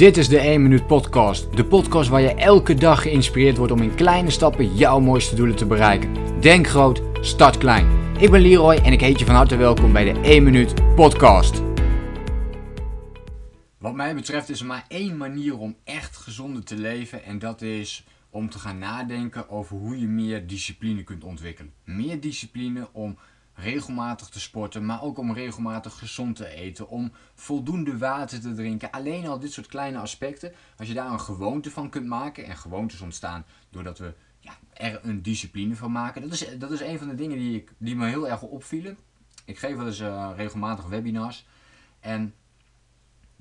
[0.00, 1.56] Dit is de 1 Minuut Podcast.
[1.56, 5.56] De podcast waar je elke dag geïnspireerd wordt om in kleine stappen jouw mooiste doelen
[5.56, 6.40] te bereiken.
[6.40, 8.14] Denk groot, start klein.
[8.18, 11.62] Ik ben Leroy en ik heet je van harte welkom bij de 1 Minuut Podcast.
[13.78, 17.62] Wat mij betreft is er maar één manier om echt gezonder te leven en dat
[17.62, 21.72] is om te gaan nadenken over hoe je meer discipline kunt ontwikkelen.
[21.84, 23.18] Meer discipline om
[23.60, 28.90] regelmatig te sporten, maar ook om regelmatig gezond te eten, om voldoende water te drinken.
[28.90, 32.56] Alleen al dit soort kleine aspecten, als je daar een gewoonte van kunt maken, en
[32.56, 36.22] gewoontes ontstaan doordat we ja, er een discipline van maken.
[36.22, 38.96] Dat is, dat is een van de dingen die, ik, die me heel erg opvielen.
[39.44, 41.46] Ik geef wel eens uh, regelmatig webinars.
[42.00, 42.34] En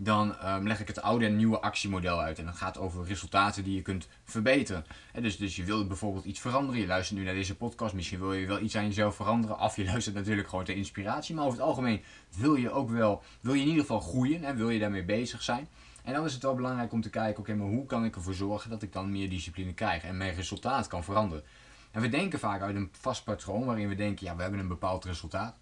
[0.01, 2.39] dan um, leg ik het oude en nieuwe actiemodel uit.
[2.39, 4.85] En dat gaat over resultaten die je kunt verbeteren.
[5.13, 6.81] En dus, dus je wil bijvoorbeeld iets veranderen.
[6.81, 7.93] Je luistert nu naar deze podcast.
[7.93, 9.59] Misschien wil je wel iets aan jezelf veranderen.
[9.59, 11.35] Of je luistert natuurlijk gewoon ter inspiratie.
[11.35, 12.01] Maar over het algemeen
[12.37, 14.43] wil je ook wel, wil je in ieder geval groeien.
[14.43, 15.67] En wil je daarmee bezig zijn.
[16.03, 18.33] En dan is het wel belangrijk om te kijken, oké, maar hoe kan ik ervoor
[18.33, 21.43] zorgen dat ik dan meer discipline krijg en mijn resultaat kan veranderen.
[21.91, 24.67] En we denken vaak uit een vast patroon waarin we denken, ja, we hebben een
[24.67, 25.55] bepaald resultaat.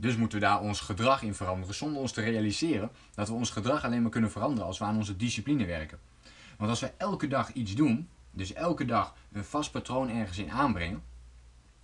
[0.00, 3.50] Dus moeten we daar ons gedrag in veranderen, zonder ons te realiseren dat we ons
[3.50, 5.98] gedrag alleen maar kunnen veranderen als we aan onze discipline werken.
[6.56, 10.50] Want als we elke dag iets doen, dus elke dag een vast patroon ergens in
[10.50, 11.02] aanbrengen,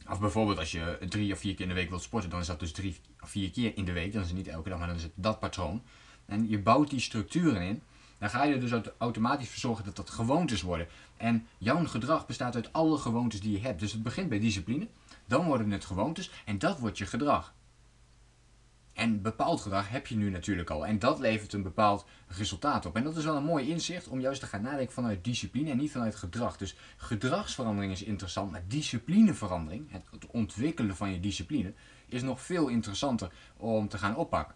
[0.08, 2.46] of bijvoorbeeld als je drie of vier keer in de week wilt sporten, dan is
[2.46, 4.78] dat dus drie of vier keer in de week, dan is het niet elke dag,
[4.78, 5.82] maar dan is het dat patroon.
[6.26, 7.82] En je bouwt die structuren in,
[8.18, 10.86] dan ga je er dus automatisch voor zorgen dat dat gewoontes worden.
[11.16, 13.80] En jouw gedrag bestaat uit alle gewoontes die je hebt.
[13.80, 14.86] Dus het begint bij discipline,
[15.26, 17.54] dan worden het gewoontes en dat wordt je gedrag.
[18.94, 20.86] En bepaald gedrag heb je nu natuurlijk al.
[20.86, 22.96] En dat levert een bepaald resultaat op.
[22.96, 25.76] En dat is wel een mooi inzicht om juist te gaan nadenken vanuit discipline en
[25.76, 26.56] niet vanuit gedrag.
[26.56, 31.72] Dus gedragsverandering is interessant, maar disciplineverandering, het ontwikkelen van je discipline,
[32.08, 34.54] is nog veel interessanter om te gaan oppakken.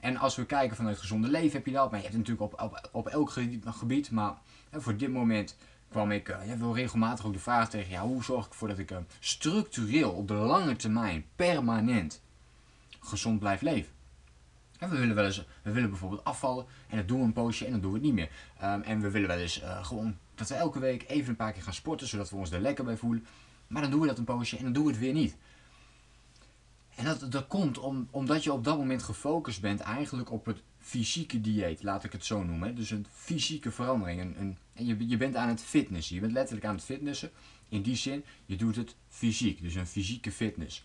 [0.00, 2.88] En als we kijken vanuit gezonde leven heb je dat, maar je hebt natuurlijk op,
[2.92, 3.30] op, elk
[3.64, 4.34] gebied, maar
[4.72, 5.56] voor dit moment
[5.88, 8.68] kwam ik uh, ja, wel regelmatig ook de vraag tegen, ja, hoe zorg ik ervoor
[8.68, 12.22] dat ik uh, structureel op de lange termijn, permanent,
[13.04, 13.92] gezond blijft leven.
[14.78, 17.64] En we willen wel eens, we willen bijvoorbeeld afvallen en dat doen we een poosje
[17.64, 18.30] en dan doen we het niet meer.
[18.62, 21.52] Um, en we willen wel eens uh, gewoon dat we elke week even een paar
[21.52, 23.26] keer gaan sporten, zodat we ons er lekker bij voelen.
[23.66, 25.36] Maar dan doen we dat een poosje en dan doen we het weer niet.
[26.94, 30.62] En dat, dat komt om, omdat je op dat moment gefocust bent eigenlijk op het
[30.78, 32.74] fysieke dieet, laat ik het zo noemen.
[32.74, 34.36] Dus een fysieke verandering.
[34.36, 36.14] En je, je bent aan het fitnessen.
[36.14, 37.30] Je bent letterlijk aan het fitnessen.
[37.68, 39.62] In die zin, je doet het fysiek.
[39.62, 40.84] Dus een fysieke fitness.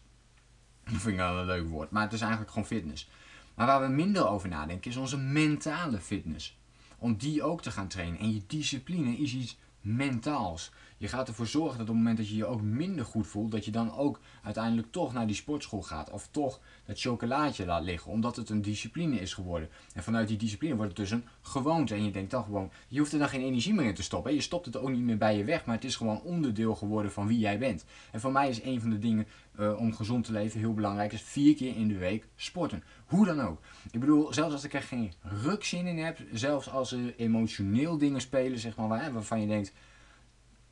[0.91, 1.91] Dat vind ik wel een leuk woord.
[1.91, 3.09] Maar het is eigenlijk gewoon fitness.
[3.55, 6.57] Maar waar we minder over nadenken is onze mentale fitness.
[6.97, 8.19] Om die ook te gaan trainen.
[8.19, 10.71] En je discipline is iets mentaals.
[10.99, 13.51] Je gaat ervoor zorgen dat op het moment dat je je ook minder goed voelt,
[13.51, 16.09] dat je dan ook uiteindelijk toch naar die sportschool gaat.
[16.09, 19.69] Of toch dat chocolaatje laat liggen, omdat het een discipline is geworden.
[19.93, 21.93] En vanuit die discipline wordt het dus een gewoonte.
[21.93, 24.33] En je denkt dan gewoon, je hoeft er dan geen energie meer in te stoppen.
[24.33, 27.11] Je stopt het ook niet meer bij je weg, maar het is gewoon onderdeel geworden
[27.11, 27.85] van wie jij bent.
[28.11, 29.27] En voor mij is een van de dingen
[29.59, 32.83] uh, om gezond te leven heel belangrijk, is vier keer in de week sporten.
[33.05, 33.61] Hoe dan ook.
[33.91, 38.21] Ik bedoel, zelfs als ik er geen rukzin in heb, zelfs als er emotioneel dingen
[38.21, 39.73] spelen, zeg maar, waarvan je denkt,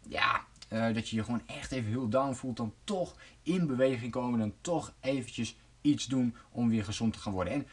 [0.09, 4.11] ja, uh, dat je je gewoon echt even heel down voelt, dan toch in beweging
[4.11, 7.53] komen, dan toch eventjes iets doen om weer gezond te gaan worden.
[7.53, 7.67] En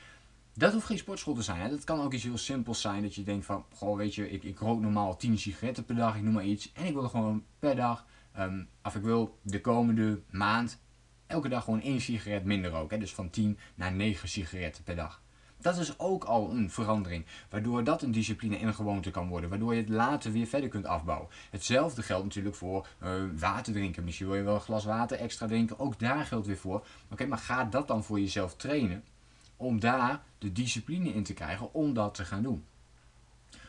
[0.55, 1.71] dat hoeft geen sportschool te zijn.
[1.71, 3.03] Dat kan ook iets heel simpels zijn.
[3.03, 6.17] Dat je denkt van, goh, weet je, ik, ik rook normaal 10 sigaretten per dag,
[6.17, 6.73] ik noem maar iets.
[6.73, 8.07] En ik wil gewoon per dag,
[8.39, 10.79] um, of ik wil de komende maand
[11.27, 12.95] elke dag gewoon één sigaret minder roken.
[12.97, 13.03] Hè.
[13.03, 15.23] Dus van 10 naar 9 sigaretten per dag.
[15.65, 19.51] Dat is ook al een verandering, waardoor dat een discipline en een gewoonte kan worden,
[19.51, 21.29] waardoor je het later weer verder kunt afbouwen.
[21.51, 24.05] Hetzelfde geldt natuurlijk voor uh, water drinken.
[24.05, 26.87] Misschien wil je wel een glas water extra drinken, ook daar geldt weer voor.
[27.11, 29.05] Oké, maar ga dat dan voor jezelf trainen,
[29.57, 32.65] om daar de discipline in te krijgen om dat te gaan doen.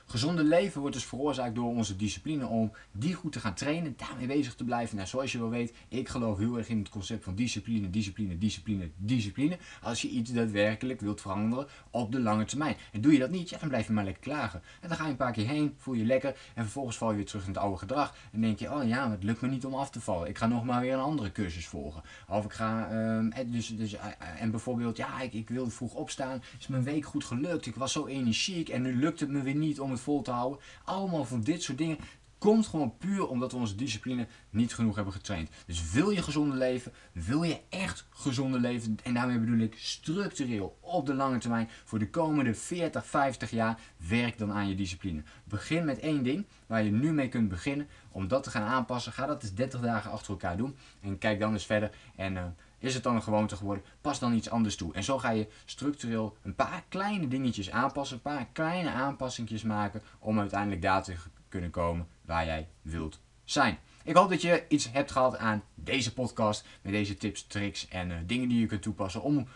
[0.08, 4.28] Gezonde leven wordt dus veroorzaakt door onze discipline om die goed te gaan trainen, daarmee
[4.28, 4.96] bezig te blijven.
[4.96, 8.38] Nou, zoals je wel weet, ik geloof heel erg in het concept van discipline, discipline,
[8.38, 9.58] discipline, discipline.
[9.82, 12.76] Als je iets daadwerkelijk wilt veranderen op de lange termijn.
[12.92, 14.62] En doe je dat niet, ja, dan blijf je maar lekker klagen.
[14.82, 17.16] En dan ga je een paar keer heen, voel je lekker en vervolgens val je
[17.16, 18.16] weer terug in het oude gedrag.
[18.32, 20.30] En denk je, oh ja, het lukt me niet om af te vallen.
[20.30, 22.04] Ik ga nog maar weer een andere cursus volgen.
[22.28, 24.02] Of ik ga, um, dus, dus, uh,
[24.40, 27.66] en bijvoorbeeld, ja, ik, ik wilde vroeg opstaan, is mijn week goed gelukt.
[27.66, 30.60] Ik was zo energiek en nu lukt het me weer niet vol te houden.
[30.84, 31.98] Allemaal van dit soort dingen
[32.46, 35.50] komt gewoon puur omdat we onze discipline niet genoeg hebben getraind.
[35.66, 40.78] Dus wil je gezonder leven, wil je echt gezonder leven, en daarmee bedoel ik structureel
[40.82, 45.24] op de lange termijn voor de komende 40, 50 jaar, werk dan aan je discipline.
[45.44, 47.88] Begin met één ding waar je nu mee kunt beginnen.
[48.12, 50.76] Om dat te gaan aanpassen, ga dat eens 30 dagen achter elkaar doen.
[51.02, 51.92] En kijk dan eens verder.
[52.16, 52.44] En uh,
[52.80, 53.84] Is het dan een gewoonte geworden?
[54.02, 54.94] Pas dan iets anders toe.
[54.94, 60.02] En zo ga je structureel een paar kleine dingetjes aanpassen, een paar kleine aanpassingjes maken
[60.20, 61.16] om uiteindelijk daar te
[61.50, 63.78] kunnen komen waar jij wilt zijn.
[64.04, 68.10] Ik hoop dat je iets hebt gehad aan deze podcast met deze tips, tricks en
[68.10, 69.48] uh, dingen die je kunt toepassen om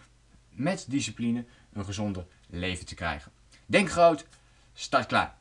[0.50, 3.32] met discipline een gezonder leven te krijgen.
[3.66, 4.26] Denk groot,
[4.74, 5.38] start klaar.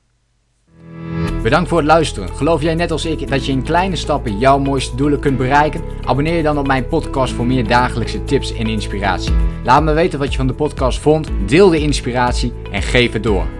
[1.42, 2.28] Bedankt voor het luisteren.
[2.28, 5.82] Geloof jij net als ik dat je in kleine stappen jouw mooiste doelen kunt bereiken?
[6.04, 9.34] Abonneer je dan op mijn podcast voor meer dagelijkse tips en inspiratie.
[9.64, 13.22] Laat me weten wat je van de podcast vond, deel de inspiratie en geef het
[13.22, 13.57] door.